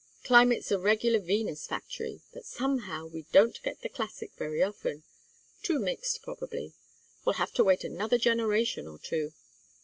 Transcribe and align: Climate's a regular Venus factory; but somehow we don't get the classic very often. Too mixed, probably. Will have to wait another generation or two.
Climate's 0.23 0.71
a 0.71 0.79
regular 0.79 1.19
Venus 1.19 1.67
factory; 1.67 2.21
but 2.33 2.43
somehow 2.43 3.05
we 3.05 3.27
don't 3.31 3.61
get 3.61 3.81
the 3.83 3.87
classic 3.87 4.31
very 4.35 4.63
often. 4.63 5.03
Too 5.61 5.77
mixed, 5.77 6.23
probably. 6.23 6.73
Will 7.23 7.33
have 7.33 7.51
to 7.53 7.63
wait 7.63 7.83
another 7.83 8.17
generation 8.17 8.87
or 8.87 8.97
two. 8.97 9.33